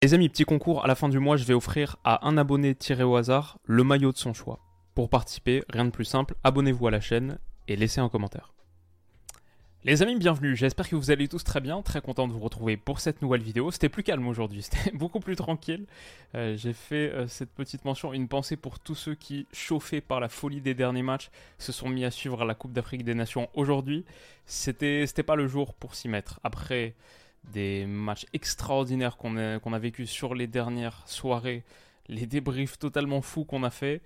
[0.00, 2.76] Les amis, petit concours, à la fin du mois, je vais offrir à un abonné
[2.76, 4.60] tiré au hasard le maillot de son choix.
[4.94, 8.54] Pour participer, rien de plus simple, abonnez-vous à la chaîne et laissez un commentaire.
[9.82, 12.76] Les amis, bienvenue, j'espère que vous allez tous très bien, très content de vous retrouver
[12.76, 13.72] pour cette nouvelle vidéo.
[13.72, 15.84] C'était plus calme aujourd'hui, c'était beaucoup plus tranquille.
[16.36, 20.20] Euh, J'ai fait euh, cette petite mention, une pensée pour tous ceux qui, chauffés par
[20.20, 21.28] la folie des derniers matchs,
[21.58, 24.04] se sont mis à suivre la Coupe d'Afrique des Nations aujourd'hui.
[24.46, 26.38] C'était pas le jour pour s'y mettre.
[26.44, 26.94] Après
[27.44, 31.64] des matchs extraordinaires qu'on a, qu'on a vécu sur les dernières soirées,
[32.08, 34.02] les débriefs totalement fous qu'on a fait.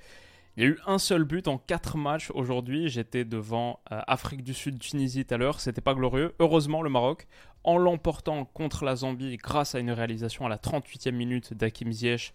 [0.57, 2.89] Il y a eu un seul but en quatre matchs aujourd'hui.
[2.89, 5.61] J'étais devant euh, Afrique du Sud, Tunisie tout à l'heure.
[5.61, 6.35] C'était pas glorieux.
[6.41, 7.27] Heureusement, le Maroc,
[7.65, 12.35] en l'emportant contre la Zambie grâce à une réalisation à la 38e minute d'Hakim Ziyech,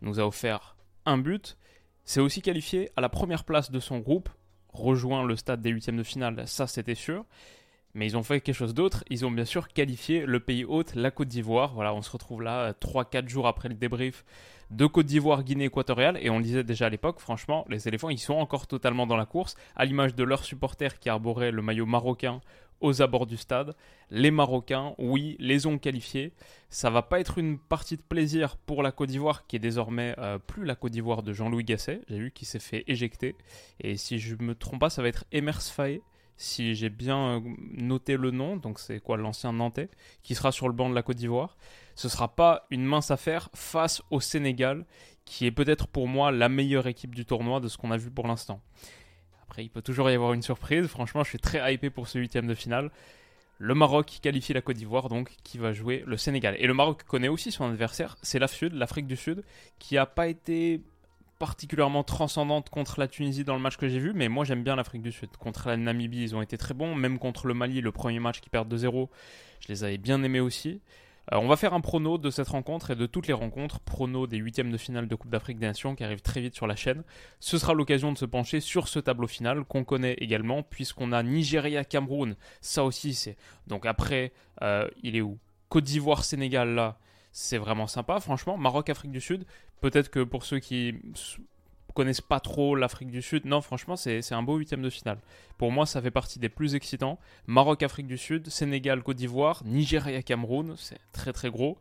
[0.00, 1.58] nous a offert un but.
[2.04, 4.30] C'est aussi qualifié à la première place de son groupe,
[4.72, 7.26] rejoint le stade des huitièmes de finale, ça c'était sûr.
[7.94, 9.04] Mais ils ont fait quelque chose d'autre.
[9.10, 11.74] Ils ont bien sûr qualifié le pays hôte, la Côte d'Ivoire.
[11.74, 14.24] Voilà, on se retrouve là 3-4 jours après le débrief
[14.70, 16.18] de Côte d'Ivoire, Guinée équatoriale.
[16.20, 19.16] Et on le disait déjà à l'époque, franchement, les éléphants, ils sont encore totalement dans
[19.16, 22.40] la course, à l'image de leurs supporters qui arboraient le maillot marocain
[22.80, 23.74] aux abords du stade.
[24.10, 26.32] Les Marocains, oui, les ont qualifiés.
[26.70, 30.14] Ça va pas être une partie de plaisir pour la Côte d'Ivoire, qui est désormais
[30.18, 32.02] euh, plus la Côte d'Ivoire de Jean-Louis Gasset.
[32.08, 33.36] J'ai vu qu'il s'est fait éjecter.
[33.80, 36.02] Et si je me trompe pas, ça va être Emers Faye
[36.38, 37.40] si j'ai bien euh,
[37.72, 39.90] noté le nom, donc c'est quoi l'ancien Nantais,
[40.22, 41.58] qui sera sur le banc de la Côte d'Ivoire.
[41.96, 44.86] Ce sera pas une mince affaire face au Sénégal,
[45.24, 48.10] qui est peut-être pour moi la meilleure équipe du tournoi de ce qu'on a vu
[48.10, 48.62] pour l'instant.
[49.42, 50.86] Après, il peut toujours y avoir une surprise.
[50.86, 52.90] Franchement, je suis très hypé pour ce huitième de finale.
[53.58, 56.54] Le Maroc qui qualifie la Côte d'Ivoire, donc qui va jouer le Sénégal.
[56.60, 59.42] Et le Maroc connaît aussi son adversaire, c'est l'Afrique du Sud,
[59.80, 60.82] qui n'a pas été
[61.38, 64.76] particulièrement transcendante contre la Tunisie dans le match que j'ai vu, mais moi j'aime bien
[64.76, 65.30] l'Afrique du Sud.
[65.38, 68.40] Contre la Namibie, ils ont été très bons, même contre le Mali, le premier match
[68.40, 69.08] qui perd 2-0,
[69.60, 70.80] je les avais bien aimés aussi.
[71.32, 74.26] Euh, on va faire un prono de cette rencontre et de toutes les rencontres, prono
[74.26, 76.76] des huitièmes de finale de Coupe d'Afrique des Nations qui arrivent très vite sur la
[76.76, 77.02] chaîne.
[77.40, 81.22] Ce sera l'occasion de se pencher sur ce tableau final qu'on connaît également, puisqu'on a
[81.22, 83.36] Nigeria-Cameroun, ça aussi c'est...
[83.66, 84.32] Donc après,
[84.62, 85.38] euh, il est où?
[85.68, 86.98] Côte d'Ivoire-Sénégal là,
[87.30, 88.56] c'est vraiment sympa, franchement.
[88.56, 89.44] Maroc-Afrique du Sud,
[89.80, 90.94] peut-être que pour ceux qui
[91.94, 95.18] connaissent pas trop l'Afrique du Sud, non, franchement, c'est un beau huitième de finale.
[95.56, 97.18] Pour moi, ça fait partie des plus excitants.
[97.46, 101.78] Maroc-Afrique du Sud, Sénégal-Côte d'Ivoire, Nigeria-Cameroun, c'est très très gros.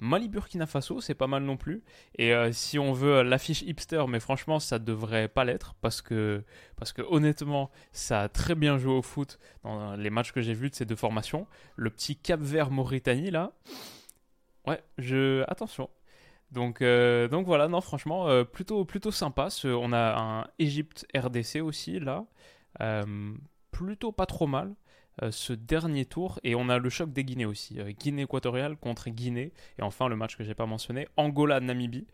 [0.00, 1.84] Mali Burkina Faso, c'est pas mal non plus.
[2.18, 6.42] Et euh, si on veut l'affiche hipster, mais franchement, ça devrait pas l'être parce que,
[6.74, 10.54] parce que honnêtement, ça a très bien joué au foot dans les matchs que j'ai
[10.54, 11.46] vus de ces deux formations.
[11.76, 13.52] Le petit Cap Vert Mauritanie là,
[14.66, 15.88] Ouais, je attention.
[16.52, 19.48] Donc, euh, donc voilà, non, franchement, euh, plutôt, plutôt sympa.
[19.64, 22.26] on a un Égypte RDC aussi là,
[22.80, 23.34] euh,
[23.70, 24.74] plutôt pas trop mal.
[25.30, 29.52] ce dernier tour et on a le choc des Guinées aussi Guinée équatoriale contre Guinée
[29.78, 32.06] et enfin le match que j'ai pas mentionné Angola Namibie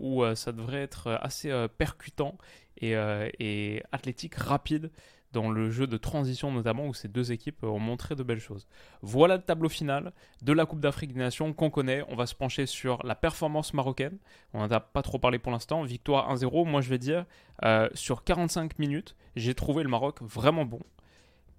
[0.00, 2.38] où ça devrait être assez percutant
[2.78, 4.90] et athlétique rapide
[5.32, 8.66] dans le jeu de transition notamment où ces deux équipes ont montré de belles choses.
[9.02, 10.12] Voilà le tableau final
[10.42, 12.04] de la Coupe d'Afrique des Nations qu'on connaît.
[12.08, 14.18] On va se pencher sur la performance marocaine.
[14.54, 15.82] On n'en a pas trop parlé pour l'instant.
[15.82, 16.66] Victoire 1-0.
[16.66, 17.24] Moi je vais dire,
[17.64, 20.80] euh, sur 45 minutes, j'ai trouvé le Maroc vraiment bon.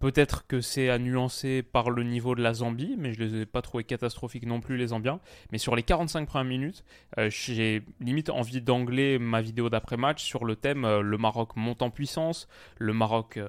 [0.04, 3.42] Peut-être que c'est à nuancer par le niveau de la Zambie, mais je ne les
[3.44, 5.22] ai pas trouvés catastrophiques non plus, les Zambiens.
[5.54, 6.84] Mais sur les 45 premières minutes,
[7.18, 11.82] euh, j'ai limite envie d'angler ma vidéo d'après-match sur le thème euh, le Maroc monte
[11.82, 12.50] en puissance,
[12.80, 13.48] le Maroc euh,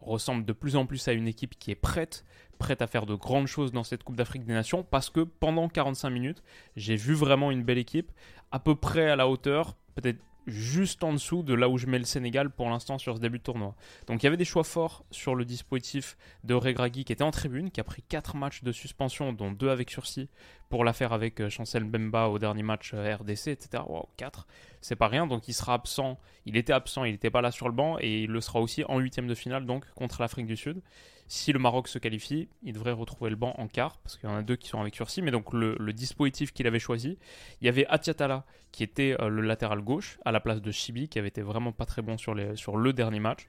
[0.00, 2.24] ressemble de plus en plus à une équipe qui est prête,
[2.58, 5.68] prête à faire de grandes choses dans cette Coupe d'Afrique des Nations, parce que pendant
[5.68, 6.42] 45 minutes,
[6.74, 8.12] j'ai vu vraiment une belle équipe,
[8.50, 11.98] à peu près à la hauteur, peut-être juste en dessous de là où je mets
[11.98, 13.74] le Sénégal pour l'instant sur ce début de tournoi.
[14.06, 17.30] Donc il y avait des choix forts sur le dispositif de Regragui qui était en
[17.30, 20.28] tribune, qui a pris 4 matchs de suspension, dont 2 avec sursis,
[20.74, 23.84] pour l'affaire avec euh, Chancel Bemba au dernier match RDC, etc.
[23.86, 24.44] Wow, 4,
[24.80, 27.68] c'est pas rien, donc il sera absent, il était absent, il n'était pas là sur
[27.68, 30.56] le banc, et il le sera aussi en huitième de finale, donc contre l'Afrique du
[30.56, 30.82] Sud.
[31.28, 34.32] Si le Maroc se qualifie, il devrait retrouver le banc en quart, parce qu'il y
[34.32, 37.18] en a deux qui sont avec sursis, mais donc le, dispositif qu'il avait choisi,
[37.60, 41.08] il y avait Atiatala, qui était euh, le latéral gauche, à la place de Chibi,
[41.08, 43.46] qui avait été vraiment pas très bon sur le dernier match.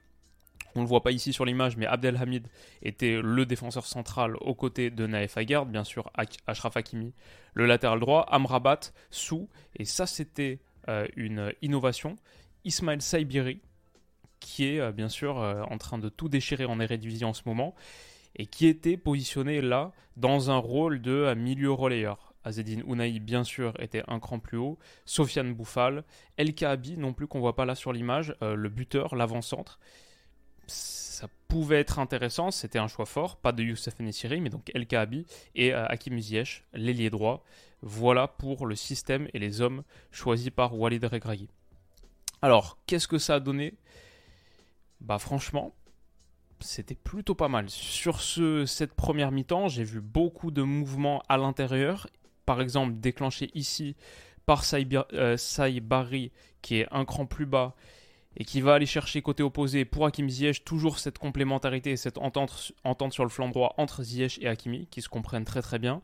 [0.76, 2.48] On ne le voit pas ici sur l'image, mais Abdelhamid
[2.82, 6.10] était le défenseur central aux côtés de Naef Aguerd, bien sûr
[6.46, 7.14] Ashraf Hakimi,
[7.54, 8.80] le latéral droit, Amrabat,
[9.10, 12.16] Sou, et ça c'était euh, une innovation.
[12.64, 13.62] Ismaël Saibiri,
[14.38, 17.42] qui est euh, bien sûr euh, en train de tout déchirer en Eredivisie en ce
[17.46, 17.74] moment,
[18.36, 22.34] et qui était positionné là dans un rôle de milieu relayeur.
[22.44, 24.78] Azedine Ounaï, bien sûr, était un cran plus haut.
[25.06, 26.04] Sofiane Bouffal.
[26.36, 29.80] El Kaabi, non plus qu'on voit pas là sur l'image, le buteur, l'avant-centre
[30.66, 34.86] ça pouvait être intéressant, c'était un choix fort, pas de Youssef Nessiri, mais donc El
[34.86, 36.18] Kaabi et euh, Hakim
[36.74, 37.44] l'ailier droit.
[37.82, 41.48] Voilà pour le système et les hommes choisis par Walid Regragui.
[42.42, 43.74] Alors, qu'est-ce que ça a donné?
[45.00, 45.74] Bah franchement,
[46.60, 47.68] c'était plutôt pas mal.
[47.70, 52.08] Sur ce, cette première mi-temps, j'ai vu beaucoup de mouvements à l'intérieur.
[52.44, 53.96] Par exemple, déclenché ici
[54.46, 54.64] par
[55.12, 57.74] euh, Saïbari, qui est un cran plus bas
[58.36, 62.18] et qui va aller chercher côté opposé pour Hakim Ziyech toujours cette complémentarité et cette
[62.18, 62.72] entente,
[63.10, 66.02] sur le flanc droit entre Ziyech et Hakimi qui se comprennent très très bien.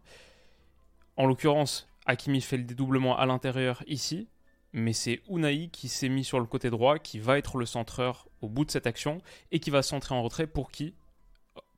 [1.16, 4.28] En l'occurrence, Hakimi fait le dédoublement à l'intérieur ici,
[4.72, 8.26] mais c'est Unai qui s'est mis sur le côté droit, qui va être le centreur
[8.40, 9.20] au bout de cette action
[9.50, 10.94] et qui va centrer en retrait pour qui?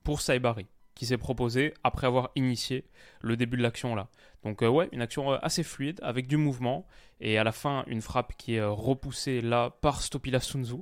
[0.05, 2.85] Pour Saibari qui s'est proposé après avoir initié
[3.21, 4.09] le début de l'action là.
[4.45, 6.87] Donc euh, ouais, une action euh, assez fluide avec du mouvement
[7.21, 10.77] et à la fin une frappe qui est euh, repoussée là par Stopila Sunzu,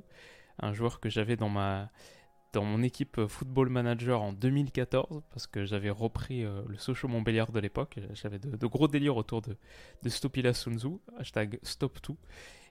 [0.59, 1.89] un joueur que j'avais dans ma
[2.51, 7.59] dans mon équipe Football Manager en 2014 parce que j'avais repris le Sochaux Montbéliard de
[7.59, 7.97] l'époque.
[8.13, 9.57] J'avais de, gros délires autour de,
[10.07, 11.97] Stopila Sunzu, hashtag stop.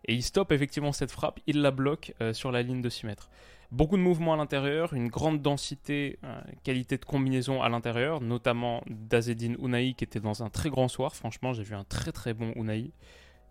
[0.05, 3.29] Et il stoppe effectivement cette frappe, il la bloque sur la ligne de 6 mètres.
[3.73, 8.83] Beaucoup de mouvements à l'intérieur, une grande densité, euh, qualité de combinaison à l'intérieur, notamment
[8.87, 11.17] d'Azedine Unai qui était dans un très grand soir.
[11.17, 12.91] Franchement, j'ai vu un très très bon Unai.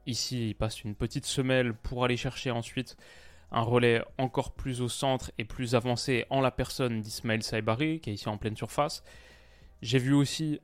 [0.05, 2.97] Ici, il passe une petite semelle pour aller chercher ensuite
[3.51, 8.11] un relais encore plus au centre et plus avancé en la personne d'Ismaël Saibari, qui
[8.11, 9.03] est ici en pleine surface.
[9.81, 10.59] J'ai vu aussi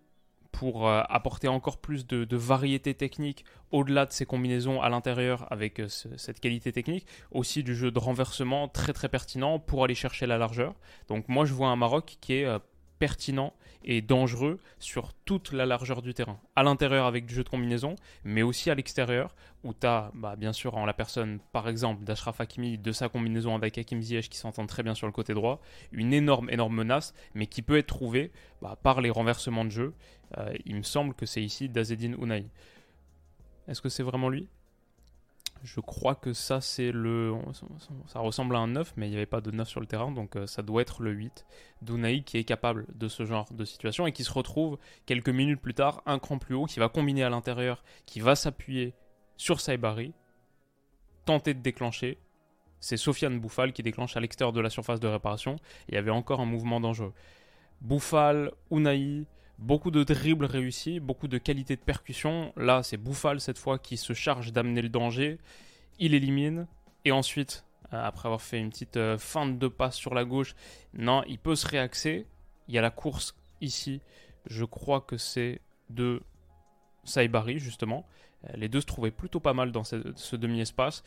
[0.58, 5.80] pour euh, apporter encore plus de, variété technique au-delà de ces combinaisons à l'intérieur avec
[5.80, 10.26] euh, cette qualité technique, aussi du jeu de renversement très très pertinent pour aller chercher
[10.26, 10.74] la largeur.
[11.10, 12.58] Donc moi je vois un Maroc qui est euh,
[13.00, 13.54] pertinent
[13.84, 16.40] et dangereux sur toute la largeur du terrain.
[16.56, 20.36] À l'intérieur avec du jeu de combinaison, mais aussi à l'extérieur, où tu as, bah,
[20.36, 24.30] bien sûr, en la personne, par exemple, d'Ashraf Hakimi, de sa combinaison avec Hakim Ziyech
[24.30, 25.62] qui s'entend très bien sur le côté droit,
[25.92, 29.94] une énorme, énorme menace, mais qui peut être trouvée bah, par les renversements de jeu.
[30.38, 32.48] Euh, il me semble que c'est ici Dazedine Unai.
[33.68, 34.48] Est-ce que c'est vraiment lui?
[35.64, 37.36] Je crois que ça, c'est le.
[38.08, 40.12] Ça ressemble à un 9, mais il n'y avait pas de 9 sur le terrain,
[40.12, 41.46] donc euh, ça doit être le 8.
[41.82, 45.62] Dunaï qui est capable de ce genre de situation et qui se retrouve quelques minutes
[45.62, 48.94] plus tard, un cran plus haut, qui va combiner à l'intérieur, qui va s'appuyer
[49.38, 50.14] sur Saibari,
[51.26, 52.18] tenter de déclencher.
[52.80, 55.58] C'est Sofiane Bouffal qui déclenche à l'extérieur de la surface de réparation.
[55.90, 57.14] Il y avait encore un mouvement dangereux.
[57.82, 59.26] Bouffal, Unai,
[59.58, 62.54] Beaucoup de dribbles réussis, beaucoup de qualité de percussion.
[62.58, 65.40] Là, c'est Bouffal cette fois qui se charge d'amener le danger.
[66.00, 66.68] Il élimine.
[67.06, 70.56] Et ensuite, euh, après avoir fait une petite euh, feinte de passe sur la gauche,
[70.94, 72.28] non, il peut se réaxer.
[72.68, 74.02] Il y a la course ici.
[74.46, 76.22] Je crois que c'est de
[77.04, 78.06] Saibari, justement.
[78.46, 81.04] Euh, les deux se trouvaient plutôt pas mal dans ce, demi-espace.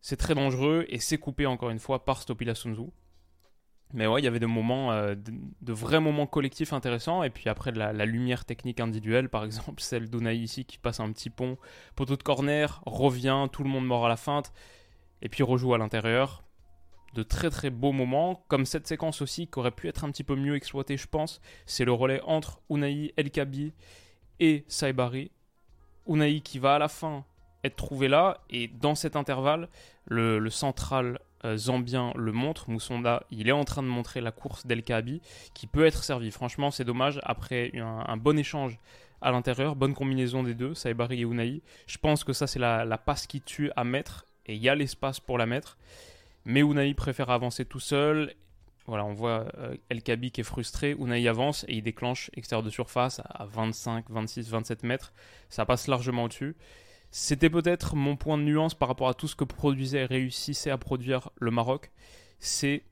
[0.00, 2.90] C'est très dangereux et c'est coupé encore une fois par Stopila Sunzu.
[3.94, 7.22] Mais ouais, il y avait des moments, euh, de, vrais moments collectifs intéressants.
[7.22, 11.00] Et puis après, la, la lumière technique individuelle, par exemple, celle d'Unai ici qui passe
[11.00, 11.56] un petit pont,
[11.94, 14.52] poteau de corner, revient, tout le monde mort à la feinte.
[15.22, 16.42] Et puis rejoue à l'intérieur.
[17.14, 20.24] De très très beaux moments, comme cette séquence aussi qui aurait pu être un petit
[20.24, 21.40] peu mieux exploitée, je pense.
[21.64, 23.72] C'est le relais entre Unai, El Kabi
[24.40, 25.30] et Saibari.
[26.06, 27.24] Unai qui va à la fin
[27.64, 29.68] être trouvé là, et dans cet intervalle,
[30.04, 31.18] le, le central
[31.56, 32.70] Zambien le montre.
[32.70, 35.20] Moussonda, il est en train de montrer la course d'El Kaabi
[35.54, 36.30] qui peut être servie.
[36.30, 37.20] Franchement, c'est dommage.
[37.22, 38.78] Après un, bon échange
[39.20, 41.62] à l'intérieur, bonne combinaison des deux, Saibari et Unai.
[41.86, 44.74] Je pense que ça, c'est la, passe qui tue à mettre et il y a
[44.74, 45.78] l'espace pour la mettre.
[46.44, 48.34] Mais Unai préfère avancer tout seul.
[48.86, 50.96] Voilà, on voit euh, El Kabi qui est frustré.
[50.98, 55.12] Unai avance et il déclenche extérieur de surface à 25, 26, 27 mètres.
[55.48, 56.56] Ça passe largement au-dessus.
[57.18, 60.70] C'était peut-être mon point de nuance par rapport à tout ce que produisait et réussissait
[60.70, 61.90] à produire le Maroc.
[62.40, 62.82] C'est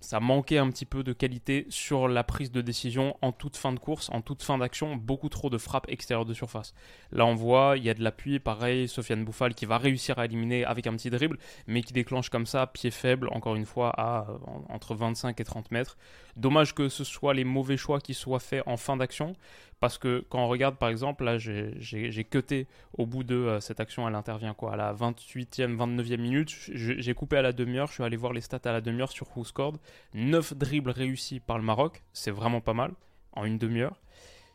[0.00, 3.72] ça manquait un petit peu de qualité sur la prise de décision en toute fin
[3.72, 6.74] de course, en toute fin d'action, beaucoup trop de frappes extérieures de surface.
[7.12, 10.24] Là on voit, il y a de l'appui, pareil, Sofiane Bouffal qui va réussir à
[10.24, 13.92] éliminer avec un petit dribble, mais qui déclenche comme ça, pied faible, encore une fois,
[13.96, 14.26] à
[14.68, 15.96] entre 25 et 30 mètres.
[16.36, 19.34] Dommage que ce soit les mauvais choix qui soient faits en fin d'action,
[19.80, 23.80] Parce que quand on regarde, par exemple, là, j'ai cuté au bout de euh, cette
[23.80, 24.74] action, elle intervient quoi?
[24.74, 26.50] À la 28e, 29e minute.
[26.50, 29.26] J'ai coupé à la demi-heure, je suis allé voir les stats à la demi-heure sur
[29.34, 29.78] WhoScored.
[30.12, 32.92] 9 dribbles réussis par le Maroc, c'est vraiment pas mal,
[33.32, 33.96] en une demi-heure.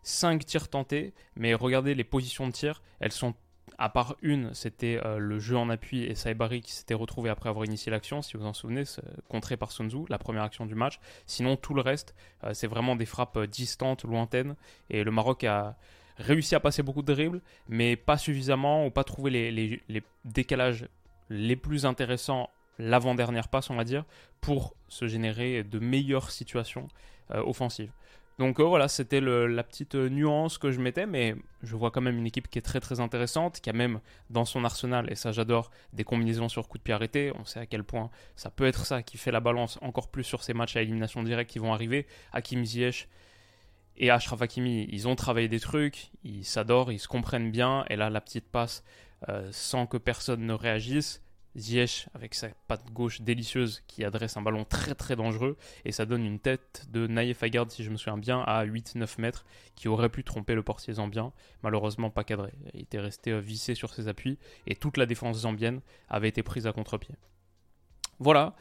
[0.04, 3.34] 5 tirs tentés, mais regardez les positions de tir, elles sont
[3.78, 7.50] à part une, c'était euh, le jeu en appui et Saibari qui s'était retrouvé après
[7.50, 8.84] avoir initié l'action, si vous en souvenez,
[9.28, 11.00] contré par Sun Tzu, la première action du match.
[11.26, 14.56] Sinon, tout le reste, euh, c'est vraiment des frappes euh, distantes, lointaines.
[14.90, 15.76] Et le Maroc a
[16.18, 20.88] réussi à passer beaucoup de dribbles, mais pas suffisamment ou pas trouvé les décalages
[21.30, 24.06] les plus intéressants l'avant-dernière passe, on va dire,
[24.40, 26.88] pour se générer de meilleures situations
[27.30, 27.92] offensives.
[28.38, 32.02] Donc euh, voilà, c'était la petite euh, nuance que je mettais, mais je vois quand
[32.02, 35.16] même une équipe qui est très très intéressante, qui a même dans son arsenal, et
[35.16, 37.32] ça j'adore, des combinaisons sur coup de pied arrêté.
[37.40, 40.26] On sait à quel point ça peut être ça qui fait la balance encore plus
[40.26, 42.08] sur ces matchs à élimination directe qui vont arriver.
[42.34, 43.08] Hakim Ziyech
[43.98, 47.96] et Ashraf Hakimi, ils ont travaillé des trucs, ils s'adorent, ils se comprennent bien, et
[47.96, 48.84] là la petite passe
[49.30, 51.24] euh, sans que personne ne réagisse,
[51.56, 56.06] Ziyech avec sa patte gauche délicieuse qui adresse un ballon très très dangereux et ça
[56.06, 59.46] donne une tête de Naïef Agard si je me souviens bien à 8-9 mètres
[59.76, 61.32] qui aurait pu tromper le portier zambien.
[61.64, 62.52] Malheureusement pas cadré.
[62.74, 66.44] Il était resté euh, vissé sur ses appuis et toute la défense zambienne avait été
[66.44, 67.16] prise à contre-pied.
[68.20, 68.56] Voilà.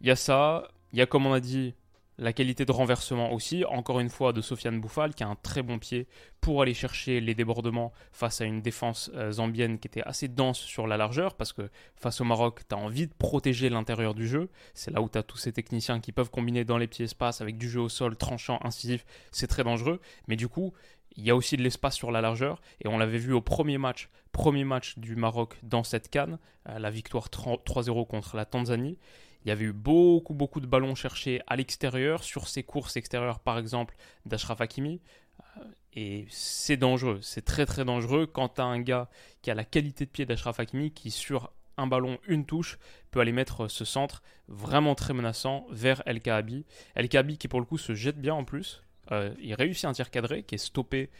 [0.00, 0.68] Il y a ça.
[0.92, 1.74] Il y a comme on a dit
[2.18, 5.62] la qualité de renversement aussi, encore une fois, de Sofiane Bouffal, qui a un très
[5.62, 6.06] bon pied
[6.40, 10.58] pour aller chercher les débordements face à une défense euh, zambienne qui était assez dense
[10.58, 14.28] sur la largeur, parce que face au Maroc, tu as envie de protéger l'intérieur du
[14.28, 14.50] jeu.
[14.74, 17.40] C'est là où tu as tous ces techniciens qui peuvent combiner dans les petits espaces
[17.40, 19.04] avec du jeu au sol, tranchant, incisif.
[19.30, 20.00] C'est très dangereux.
[20.28, 20.72] Mais du coup,
[21.16, 23.78] il y a aussi de l'espace sur la largeur, et on l'avait vu au premier
[23.78, 26.38] match, premier match du Maroc dans cette canne,
[26.68, 28.98] euh, la victoire 3-0 contre la Tanzanie.
[29.44, 33.40] Il y avait eu beaucoup, beaucoup de ballons cherchés à l'extérieur, sur ces courses extérieures
[33.40, 33.96] par exemple
[34.26, 35.00] d'Ashraf Hakimi.
[35.58, 39.08] Euh, et c'est dangereux, c'est très très dangereux quand tu un gars
[39.42, 42.78] qui a la qualité de pied d'Ashraf Hakimi qui sur un ballon, une touche,
[43.10, 46.64] peut aller mettre ce centre vraiment très menaçant vers El Kaabi.
[46.94, 48.82] El Kaabi qui pour le coup se jette bien en plus.
[49.10, 51.10] Euh, il réussit un tir cadré qui est stoppé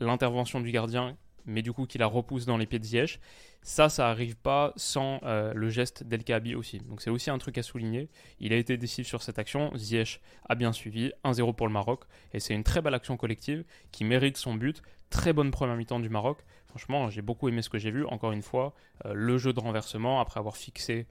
[0.00, 1.16] l'intervention du gardien
[1.46, 3.20] mais du coup qui la repousse dans les pieds de Ziyech.
[3.62, 6.78] Ça, ça n'arrive pas sans euh, le geste d'El Kaabi aussi.
[6.78, 8.08] Donc c'est aussi un truc à souligner.
[8.40, 9.70] Il a été décisif sur cette action.
[9.76, 11.12] Ziyech a bien suivi.
[11.24, 12.04] 1-0 pour le Maroc.
[12.32, 14.82] Et c'est une très belle action collective qui mérite son but.
[15.10, 16.38] Très bonne première mi-temps du Maroc.
[16.66, 18.04] Franchement, j'ai beaucoup aimé ce que j'ai vu.
[18.06, 21.06] Encore une fois, euh, le jeu de renversement après avoir fixé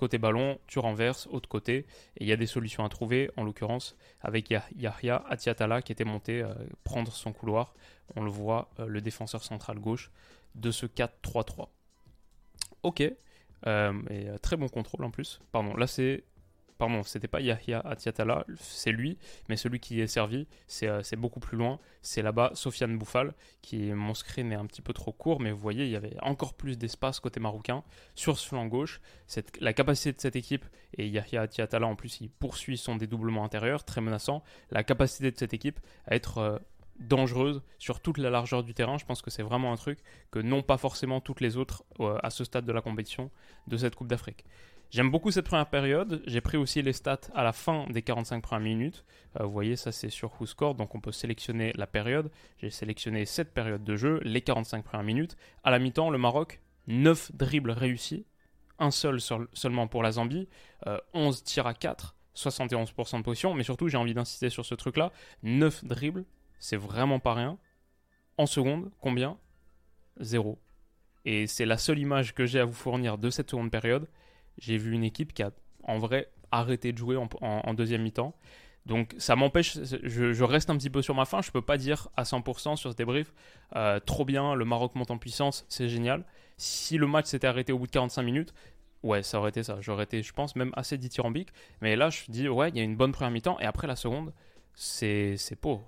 [0.00, 1.84] Côté ballon, tu renverses, autre côté.
[2.16, 6.06] Et il y a des solutions à trouver, en l'occurrence avec Yahya Atiatala qui était
[6.06, 6.54] monté euh,
[6.84, 7.74] prendre son couloir.
[8.16, 10.10] On le voit, euh, le défenseur central gauche
[10.54, 11.68] de ce 4-3-3.
[12.82, 13.02] Ok.
[13.66, 15.38] Euh, et très bon contrôle en plus.
[15.52, 16.24] Pardon, là c'est
[16.80, 19.18] pardon, c'était pas Yahya Atiatala, c'est lui,
[19.50, 20.46] mais celui qui est servi,
[20.84, 21.78] euh, c'est beaucoup plus loin.
[22.00, 25.58] C'est là-bas Sofiane Bouffal, qui mon screen est un petit peu trop court, mais vous
[25.58, 27.84] voyez, il y avait encore plus d'espace côté marocain
[28.14, 29.02] sur ce flanc gauche.
[29.60, 30.64] La capacité de cette équipe,
[30.96, 34.42] et Yahya Atiatala en plus, il poursuit son dédoublement intérieur, très menaçant.
[34.70, 36.58] La capacité de cette équipe à être euh,
[36.98, 38.96] dangereuse sur toute la largeur du terrain.
[38.96, 39.98] Je pense que c'est vraiment un truc
[40.30, 43.30] que n'ont pas forcément toutes les autres euh, à ce stade de la compétition
[43.66, 44.46] de cette Coupe d'Afrique.
[44.90, 46.20] J'aime beaucoup cette première période.
[46.26, 49.04] J'ai pris aussi les stats à la fin des 45 premières minutes.
[49.38, 52.28] Euh, vous voyez, ça c'est sur WhoScore, donc on peut sélectionner la période.
[52.58, 55.36] J'ai sélectionné cette période de jeu, les 45 premières minutes.
[55.62, 58.26] À la mi-temps, le Maroc, 9 dribbles réussis,
[58.80, 59.20] un seul
[59.52, 60.48] seulement pour la Zambie,
[61.14, 63.54] 11 euh, tirs à 4, 71% de position.
[63.54, 65.12] Mais surtout, j'ai envie d'insister sur ce truc-là.
[65.44, 66.24] 9 dribbles,
[66.58, 67.58] c'est vraiment pas rien.
[68.38, 69.36] En seconde, combien?
[70.18, 70.58] Zéro.
[71.24, 74.08] Et c'est la seule image que j'ai à vous fournir de cette seconde période
[74.60, 75.50] j'ai vu une équipe qui a
[75.82, 78.34] en vrai arrêté de jouer en, deuxième mi-temps.
[78.86, 82.08] Donc ça m'empêche, je, reste un petit peu sur ma fin, je peux pas dire
[82.16, 83.32] à 100% sur ce débrief,
[83.76, 86.24] euh, trop bien, le Maroc monte en puissance, c'est génial.
[86.56, 88.54] Si le match s'était arrêté au bout de 45 minutes,
[89.02, 91.50] ouais, ça aurait été ça, j'aurais été, je pense, même assez dithyrambique.
[91.82, 93.96] Mais là, je dis, ouais, il y a une bonne première mi-temps, et après la
[93.96, 94.32] seconde,
[94.74, 95.86] c'est pauvre.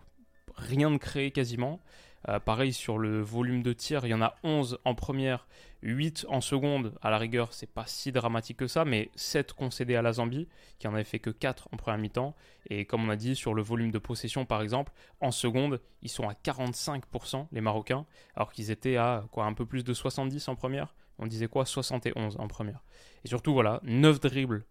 [0.68, 1.80] Rien de créé quasiment.
[2.28, 5.48] Euh, pareil sur le volume de tir, il y en a 11 en première,
[5.82, 6.94] 8 en seconde.
[7.02, 10.48] À la rigueur, c'est pas si dramatique que ça, mais 7 concédés à la Zambie,
[10.78, 12.36] qui en avait fait que 4 en première mi-temps.
[12.70, 16.08] Et comme on a dit, sur le volume de possession, par exemple, en seconde, ils
[16.08, 20.46] sont à 45%, les Marocains, alors qu'ils étaient à quoi, un peu plus de 70
[20.46, 20.94] en première.
[21.18, 21.66] On disait quoi?
[21.66, 22.84] 71 en première.
[23.24, 24.64] Et surtout, voilà, 9 dribbles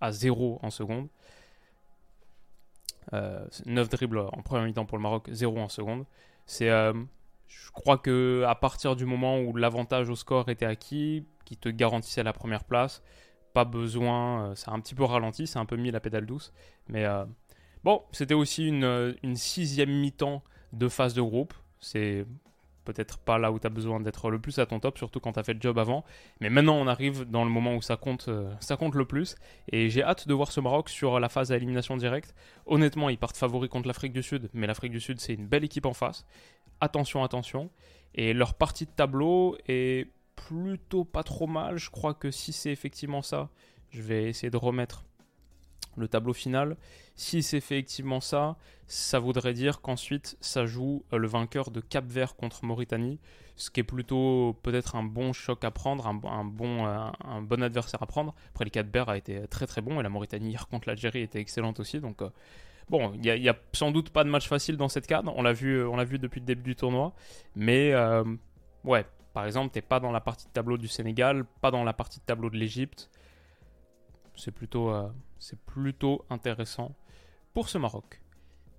[0.00, 1.08] à 0 en seconde.
[3.12, 6.04] 9 euh, dribbles en première mi-temps pour le Maroc, 0 en seconde.
[6.46, 6.92] C'est, euh,
[7.48, 11.68] je crois que à partir du moment où l'avantage au score était acquis, qui te
[11.68, 13.02] garantissait la première place,
[13.52, 16.26] pas besoin, euh, ça a un petit peu ralenti, c'est un peu mis la pédale
[16.26, 16.52] douce,
[16.88, 17.06] mais
[17.84, 20.42] bon, c'était aussi une, une sixième mi-temps
[20.72, 21.54] deux phases de groupe.
[21.80, 22.26] C'est
[22.84, 25.32] peut-être pas là où tu as besoin d'être le plus à ton top, surtout quand
[25.32, 26.04] tu fait le job avant.
[26.40, 29.36] Mais maintenant, on arrive dans le moment où ça compte, euh, ça compte le plus.
[29.70, 32.34] Et j'ai hâte de voir ce Maroc sur la phase à élimination directe.
[32.66, 35.64] Honnêtement, ils partent favoris contre l'Afrique du Sud, mais l'Afrique du Sud, c'est une belle
[35.64, 36.26] équipe en face.
[36.80, 37.70] Attention, attention.
[38.14, 41.78] Et leur partie de tableau est plutôt pas trop mal.
[41.78, 43.50] Je crois que si c'est effectivement ça,
[43.90, 45.04] je vais essayer de remettre
[45.96, 46.76] le tableau final.
[47.14, 48.56] Si c'est effectivement ça,
[48.86, 53.18] ça voudrait dire qu'ensuite ça joue euh, le vainqueur de Cap Vert contre Mauritanie,
[53.56, 57.62] ce qui est plutôt peut-être un bon choc à prendre, un, bon, euh, un bon
[57.62, 58.34] adversaire à prendre.
[58.50, 61.20] Après, les Cap Vert a été très très bon et la Mauritanie hier contre l'Algérie
[61.20, 62.00] était excellente aussi.
[62.00, 62.30] Donc, euh,
[62.88, 65.32] bon, il n'y a, sans doute pas de match facile dans cette cadre.
[65.36, 67.14] On l'a vu, vu depuis le début du tournoi.
[67.54, 67.94] Mais
[68.84, 71.84] ouais, par exemple, tu n'es pas dans la partie de tableau du Sénégal, pas dans
[71.84, 73.10] la partie de tableau de l'Égypte.
[74.34, 74.92] C'est plutôt,
[75.42, 76.94] c'est plutôt intéressant
[77.52, 78.22] pour ce Maroc.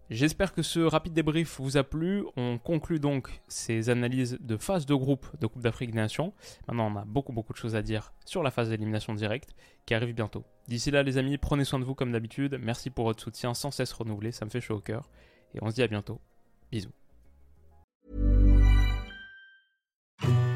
[0.10, 2.24] J'espère que ce rapide débrief vous a plu.
[2.36, 6.34] On conclut donc ces analyses de phase de groupe de Coupe d'Afrique des Nations.
[6.68, 9.56] Maintenant, on a beaucoup beaucoup de choses à dire sur la phase d'élimination directe
[9.86, 10.44] qui arrive bientôt.
[10.68, 12.58] D'ici là, les amis, prenez soin de vous comme d'habitude.
[12.62, 15.10] Merci pour votre soutien sans cesse renouvelé, ça me fait chaud au cœur.
[15.56, 16.20] Et on se dit à bientôt.
[16.72, 16.92] Bisous.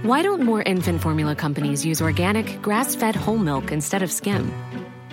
[0.03, 4.49] Why don't more infant formula companies use organic, grass-fed whole milk instead of skim?